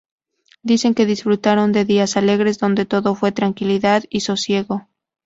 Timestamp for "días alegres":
1.85-2.57